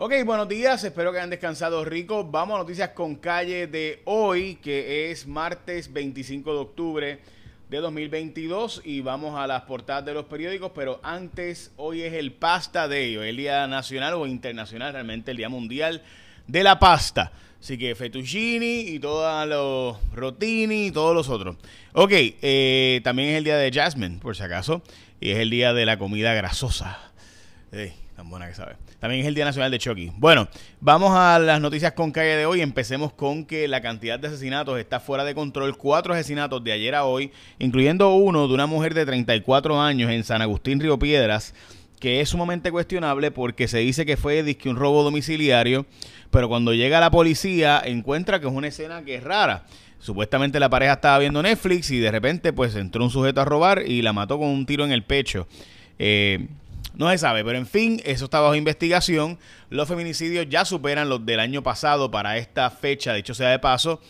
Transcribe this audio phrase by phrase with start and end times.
[0.00, 2.22] Ok, buenos días, espero que hayan descansado rico.
[2.22, 7.18] Vamos a noticias con calle de hoy, que es martes 25 de octubre
[7.68, 12.30] de 2022 y vamos a las portadas de los periódicos, pero antes, hoy es el
[12.30, 16.04] Pasta Day, el Día Nacional o Internacional, realmente el Día Mundial
[16.46, 17.32] de la Pasta.
[17.60, 21.56] Así que fettuccini y todos los rotini y todos los otros.
[21.92, 24.80] Ok, eh, también es el día de Jasmine, por si acaso,
[25.20, 27.00] y es el día de la comida grasosa.
[28.18, 28.74] Tan buena que sabe.
[28.98, 30.10] También es el Día Nacional de Chucky.
[30.16, 30.48] Bueno,
[30.80, 32.62] vamos a las noticias con calle de hoy.
[32.62, 35.76] Empecemos con que la cantidad de asesinatos está fuera de control.
[35.76, 40.24] Cuatro asesinatos de ayer a hoy, incluyendo uno de una mujer de 34 años en
[40.24, 41.54] San Agustín Río Piedras,
[42.00, 45.86] que es sumamente cuestionable porque se dice que fue un robo domiciliario,
[46.32, 49.64] pero cuando llega la policía encuentra que es una escena que es rara.
[50.00, 53.84] Supuestamente la pareja estaba viendo Netflix y de repente pues entró un sujeto a robar
[53.86, 55.46] y la mató con un tiro en el pecho.
[56.00, 56.48] Eh,
[56.94, 59.38] no se sabe, pero en fin, eso está bajo investigación.
[59.70, 63.58] Los feminicidios ya superan los del año pasado para esta fecha, de hecho sea de
[63.58, 64.00] paso.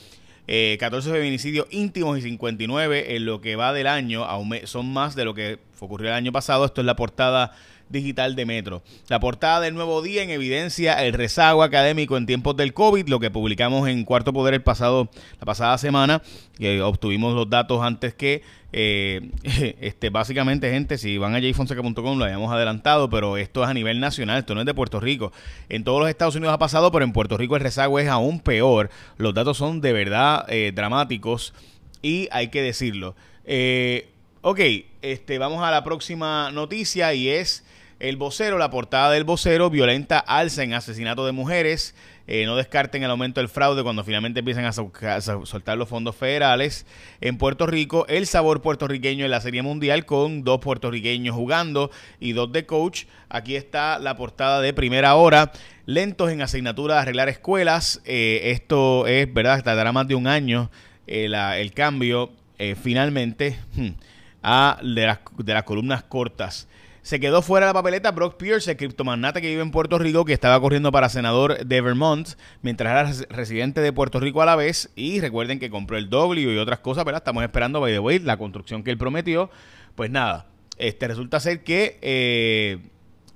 [0.47, 4.27] 14 eh, feminicidios íntimos y 59 en lo que va del año,
[4.65, 6.65] son más de lo que ocurrió el año pasado.
[6.65, 7.53] Esto es la portada
[7.89, 8.83] digital de Metro.
[9.09, 13.21] La portada del nuevo día en evidencia el rezago académico en tiempos del COVID, lo
[13.21, 16.23] que publicamos en Cuarto Poder el pasado, la pasada semana,
[16.59, 19.31] que obtuvimos los datos antes que eh,
[19.81, 24.01] este, básicamente, gente, si van a jfonseca.com lo habíamos adelantado, pero esto es a nivel
[24.01, 25.33] nacional, esto no es de Puerto Rico.
[25.69, 28.41] En todos los Estados Unidos ha pasado, pero en Puerto Rico el rezago es aún
[28.41, 28.91] peor.
[29.17, 31.55] Los datos son de verdad eh, dramáticos
[32.03, 33.15] y hay que decirlo.
[33.45, 34.11] Eh,
[34.43, 34.61] ok,
[35.03, 37.65] este, vamos a la próxima noticia y es
[38.01, 41.95] el vocero, la portada del vocero, violenta alza en asesinato de mujeres.
[42.29, 46.87] Eh, no descarten el aumento del fraude cuando finalmente empiezan a, soltar los fondos federales.
[47.21, 52.33] En Puerto Rico, el sabor puertorriqueño en la Serie Mundial con dos puertorriqueños jugando y
[52.33, 53.07] dos de coach.
[53.31, 55.51] Aquí está la portada de primera hora.
[55.87, 58.01] Lentos en asignatura de arreglar escuelas.
[58.05, 59.65] Eh, esto es, ¿verdad?
[59.65, 60.71] Tardará más de un año
[61.07, 62.31] eh, el cambio
[62.83, 63.91] finalmente hmm,
[64.43, 66.69] a de las, de las columnas cortas.
[67.03, 70.25] Se quedó fuera de la papeleta Brock Pierce, el criptomagnate que vive en Puerto Rico,
[70.25, 72.29] que estaba corriendo para senador de Vermont,
[72.63, 74.91] mientras era residente de Puerto Rico a la vez.
[74.95, 77.21] Y recuerden que compró el W y otras cosas, ¿verdad?
[77.21, 79.51] Estamos esperando, by the way, la construcción que él prometió.
[79.95, 82.79] Pues nada, este resulta ser que eh,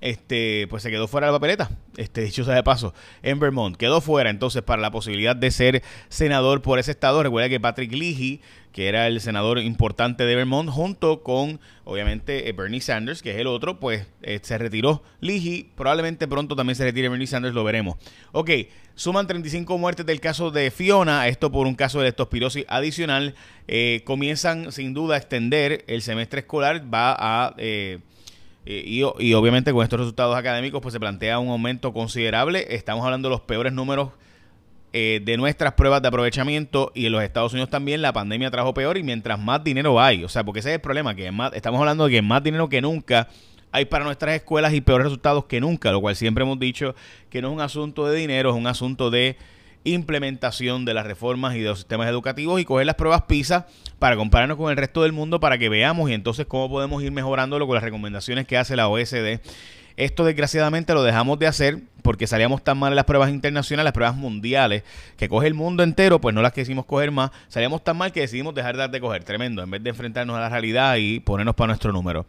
[0.03, 2.93] este, pues se quedó fuera de la papeleta, este, dicho sea de paso,
[3.23, 3.77] en Vermont.
[3.77, 7.23] Quedó fuera entonces para la posibilidad de ser senador por ese estado.
[7.23, 8.41] Recuerda que Patrick Leahy,
[8.73, 13.37] que era el senador importante de Vermont, junto con, obviamente, eh, Bernie Sanders, que es
[13.37, 15.71] el otro, pues eh, se retiró Leahy.
[15.77, 17.97] Probablemente pronto también se retire Bernie Sanders, lo veremos.
[18.33, 18.51] Ok,
[18.97, 23.37] suman 35 muertes del caso de Fiona, esto por un caso de leptospirosis adicional.
[23.69, 27.55] Eh, comienzan sin duda a extender el semestre escolar, va a...
[28.65, 32.67] y, obviamente con estos resultados académicos pues se plantea un aumento considerable.
[32.71, 34.11] Estamos hablando de los peores números
[34.93, 38.75] eh, de nuestras pruebas de aprovechamiento y en los Estados Unidos también la pandemia trajo
[38.75, 41.81] peor y mientras más dinero hay, o sea, porque ese es el problema, que estamos
[41.81, 43.29] hablando de que más dinero que nunca
[43.73, 46.95] hay para nuestras escuelas y peores resultados que nunca, lo cual siempre hemos dicho
[47.31, 49.37] que no es un asunto de dinero, es un asunto de
[49.85, 53.67] implementación de las reformas y de los sistemas educativos y coger las pruebas PISA
[53.99, 57.13] para compararnos con el resto del mundo para que veamos y entonces cómo podemos ir
[57.13, 59.41] mejorándolo con las recomendaciones que hace la OSD.
[59.97, 63.93] Esto desgraciadamente lo dejamos de hacer porque salíamos tan mal en las pruebas internacionales, las
[63.93, 64.83] pruebas mundiales,
[65.17, 67.31] que coge el mundo entero, pues no las quisimos coger más.
[67.49, 69.25] Salíamos tan mal que decidimos dejar de, coger.
[69.25, 72.27] Tremendo, en vez de enfrentarnos a la realidad y ponernos para nuestro número.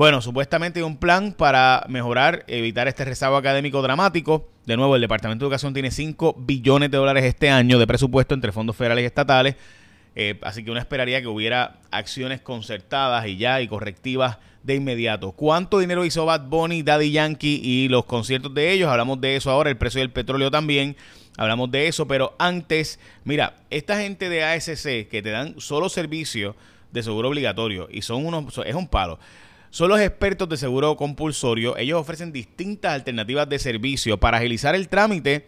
[0.00, 4.48] Bueno, supuestamente hay un plan para mejorar, evitar este rezago académico dramático.
[4.64, 8.32] De nuevo, el Departamento de Educación tiene 5 billones de dólares este año de presupuesto
[8.32, 9.56] entre fondos federales y estatales.
[10.14, 15.32] Eh, así que uno esperaría que hubiera acciones concertadas y ya y correctivas de inmediato.
[15.32, 18.88] ¿Cuánto dinero hizo Bad Bunny, Daddy Yankee y los conciertos de ellos?
[18.88, 20.96] Hablamos de eso ahora, el precio del petróleo también.
[21.36, 26.56] Hablamos de eso, pero antes, mira, esta gente de ASC que te dan solo servicio
[26.90, 29.18] de seguro obligatorio y son unos, es un palo.
[29.70, 31.76] Son los expertos de seguro compulsorio.
[31.76, 35.46] Ellos ofrecen distintas alternativas de servicio para agilizar el trámite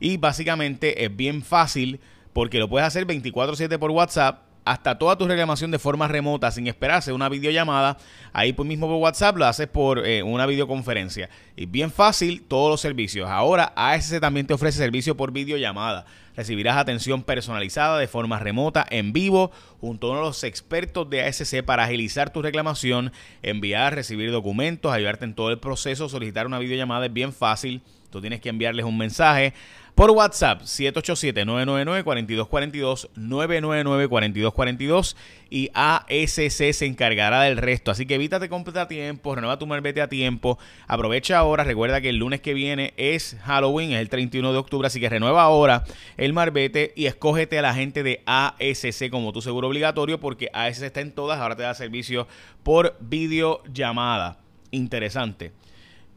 [0.00, 2.00] y básicamente es bien fácil
[2.32, 6.66] porque lo puedes hacer 24/7 por WhatsApp hasta toda tu reclamación de forma remota sin
[6.66, 7.98] esperarse una videollamada.
[8.32, 11.28] Ahí pues mismo por WhatsApp lo haces por eh, una videoconferencia.
[11.56, 13.28] Y bien fácil todos los servicios.
[13.28, 16.06] Ahora ASC también te ofrece servicio por videollamada.
[16.36, 21.22] Recibirás atención personalizada de forma remota, en vivo, junto a uno de los expertos de
[21.22, 23.12] ASC para agilizar tu reclamación,
[23.42, 27.82] enviar, recibir documentos, ayudarte en todo el proceso, solicitar una videollamada es bien fácil
[28.14, 29.52] Tú tienes que enviarles un mensaje
[29.96, 35.16] por WhatsApp 787-999-4242, 999-4242
[35.50, 37.90] y ASC se encargará del resto.
[37.90, 42.10] Así que evítate comprar a tiempo, renueva tu marbete a tiempo, aprovecha ahora, recuerda que
[42.10, 45.82] el lunes que viene es Halloween, es el 31 de octubre, así que renueva ahora
[46.16, 50.82] el marbete y escógete a la gente de ASC como tu seguro obligatorio porque ASC
[50.82, 52.28] está en todas, ahora te da servicio
[52.62, 54.38] por videollamada.
[54.70, 55.50] Interesante.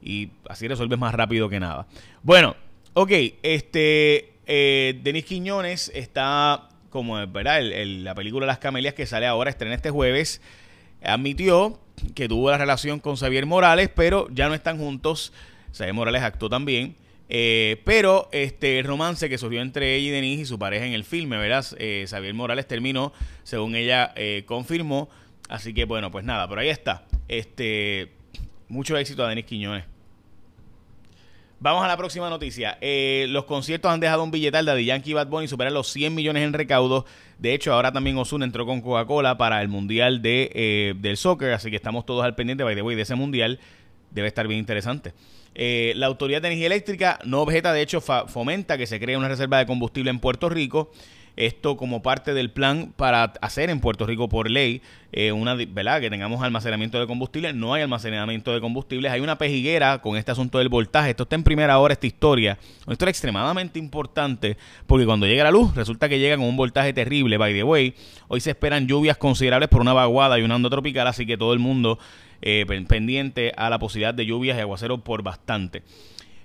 [0.01, 1.87] Y así resuelves más rápido que nada.
[2.23, 2.55] Bueno,
[2.99, 3.11] Ok,
[3.43, 4.33] este.
[4.47, 7.61] Eh, Denis Quiñones está, como ¿verdad?
[7.61, 10.41] la película Las Camelias que sale ahora, estrena este jueves,
[11.03, 11.79] admitió
[12.15, 15.31] que tuvo la relación con Xavier Morales, pero ya no están juntos.
[15.77, 16.95] Xavier Morales actuó también.
[17.29, 20.93] Eh, pero este el romance que surgió entre ella y Denis y su pareja en
[20.93, 21.67] el filme, ¿verdad?
[21.77, 24.11] Eh, Xavier Morales terminó, según ella
[24.47, 25.07] confirmó.
[25.49, 27.05] Así que bueno, pues nada, pero ahí está.
[27.27, 28.16] Este,
[28.69, 29.85] mucho éxito a Denis Quiñones.
[31.59, 32.77] Vamos a la próxima noticia.
[32.81, 36.13] Eh, los conciertos han dejado un billetal de Yankee y Bad Bunny superar los 100
[36.13, 37.05] millones en recaudos.
[37.39, 41.53] De hecho, ahora también Ozuna entró con Coca-Cola para el Mundial de, eh, del Soccer,
[41.53, 43.59] así que estamos todos al pendiente, by the way, de ese Mundial.
[44.11, 45.13] Debe estar bien interesante.
[45.55, 49.27] Eh, la Autoridad de Energía Eléctrica no objeta, de hecho, fomenta que se cree una
[49.27, 50.91] reserva de combustible en Puerto Rico.
[51.37, 54.81] Esto como parte del plan para hacer en Puerto Rico por ley
[55.11, 56.01] eh, una, ¿verdad?
[56.01, 57.53] Que tengamos almacenamiento de combustible.
[57.53, 59.11] No hay almacenamiento de combustibles.
[59.11, 61.11] Hay una pejiguera con este asunto del voltaje.
[61.11, 62.57] Esto está en primera hora, esta historia.
[62.87, 64.57] Una historia extremadamente importante
[64.87, 67.37] porque cuando llega la luz resulta que llega con un voltaje terrible.
[67.37, 67.93] By the way,
[68.27, 71.53] hoy se esperan lluvias considerables por una vaguada y una onda tropical, así que todo
[71.53, 71.99] el mundo
[72.41, 75.83] eh, pendiente a la posibilidad de lluvias y aguacero por bastante.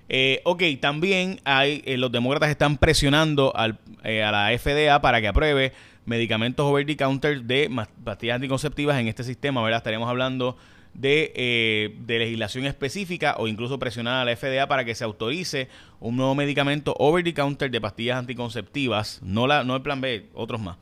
[0.09, 5.21] Eh, ok, también hay, eh, los demócratas están presionando al, eh, a la FDA para
[5.21, 5.71] que apruebe
[6.05, 7.69] medicamentos over the counter de
[8.03, 9.77] pastillas anticonceptivas en este sistema, ¿verdad?
[9.77, 10.57] Estaríamos hablando
[10.93, 15.69] de, de, legislación específica o incluso presionar a la FDA para que se autorice
[15.99, 20.27] un nuevo medicamento over the counter de pastillas anticonceptivas, no, la, no el plan B,
[20.35, 20.77] otros más.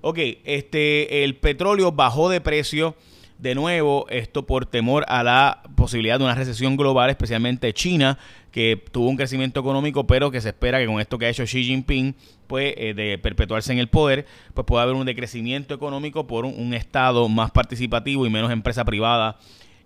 [0.00, 2.94] Ok, este, el petróleo bajó de precio
[3.40, 8.18] de nuevo, esto por temor a la posibilidad de una recesión global, especialmente China,
[8.52, 11.44] que tuvo un crecimiento económico, pero que se espera que con esto que ha hecho
[11.44, 12.14] Xi Jinping,
[12.46, 16.74] pues eh, de perpetuarse en el poder, pues pueda haber un decrecimiento económico por un,
[16.74, 19.38] Estado más participativo y menos empresa privada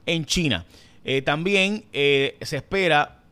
[0.07, 0.67] en China.
[1.05, 3.24] Eh, también eh, se espera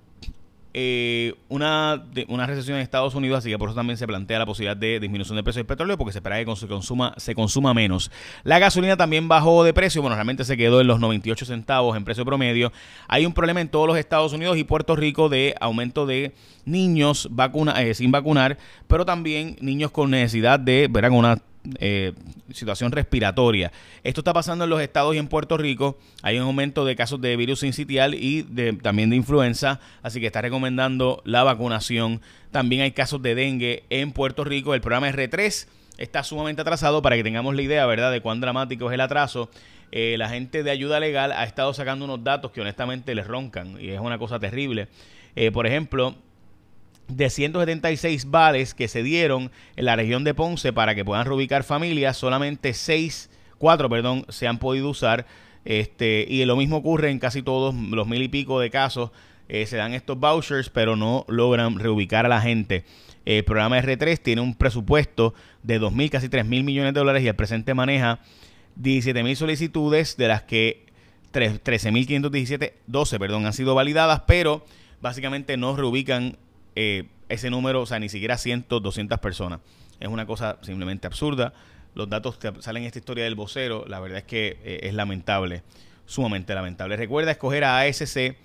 [0.74, 4.46] eh, una, una recesión en Estados Unidos, así que por eso también se plantea la
[4.46, 7.74] posibilidad de disminución de precio del petróleo, porque se espera que se consuma, se consuma
[7.74, 8.10] menos.
[8.42, 12.04] La gasolina también bajó de precio, bueno, realmente se quedó en los 98 centavos en
[12.04, 12.72] precio promedio.
[13.08, 16.34] Hay un problema en todos los Estados Unidos y Puerto Rico de aumento de
[16.64, 21.38] niños vacuna, eh, sin vacunar, pero también niños con necesidad de, verán, una
[21.78, 22.12] eh,
[22.52, 23.72] situación respiratoria.
[24.04, 25.98] Esto está pasando en los estados y en Puerto Rico.
[26.22, 30.26] Hay un aumento de casos de virus sincitial y de, también de influenza, así que
[30.26, 32.20] está recomendando la vacunación.
[32.50, 34.74] También hay casos de dengue en Puerto Rico.
[34.74, 35.66] El programa R3
[35.98, 39.50] está sumamente atrasado para que tengamos la idea, ¿verdad?, de cuán dramático es el atraso.
[39.92, 43.78] Eh, la gente de ayuda legal ha estado sacando unos datos que honestamente les roncan
[43.80, 44.88] y es una cosa terrible.
[45.36, 46.16] Eh, por ejemplo,
[47.08, 51.64] de 176 vales que se dieron en la región de Ponce para que puedan reubicar
[51.64, 55.26] familias, solamente 6, 4, perdón, se han podido usar.
[55.64, 59.10] Este, y lo mismo ocurre en casi todos los mil y pico de casos.
[59.48, 62.84] Eh, se dan estos vouchers, pero no logran reubicar a la gente.
[63.24, 67.36] El programa R3 tiene un presupuesto de 2.000, casi 3.000 millones de dólares y el
[67.36, 68.20] presente maneja
[68.80, 70.86] 17.000 solicitudes, de las que
[71.32, 74.64] 13.517, 12, perdón, han sido validadas, pero
[75.00, 76.36] básicamente no reubican
[76.76, 79.60] eh, ese número, o sea, ni siquiera 100, 200 personas.
[80.00, 81.52] Es una cosa simplemente absurda.
[81.94, 84.94] Los datos que salen en esta historia del vocero, la verdad es que eh, es
[84.94, 85.62] lamentable,
[86.06, 86.96] sumamente lamentable.
[86.96, 88.36] Recuerda escoger a ASC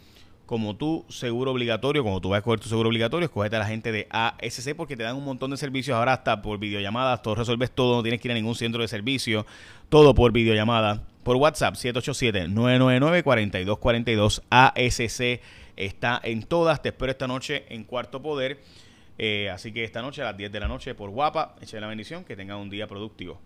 [0.48, 3.68] como tu seguro obligatorio, como tú vas a escoger tu seguro obligatorio, escogete a la
[3.68, 7.36] gente de ASC porque te dan un montón de servicios ahora hasta por videollamadas, todo
[7.36, 9.46] resuelves todo, no tienes que ir a ningún centro de servicio,
[9.90, 15.42] todo por videollamada, por WhatsApp 787-999-4242 ASC
[15.78, 16.82] Está en todas.
[16.82, 18.60] Te espero esta noche en Cuarto Poder.
[19.20, 21.88] Eh, así que esta noche a las 10 de la noche por Guapa, eche la
[21.88, 23.40] bendición, que tenga un día productivo.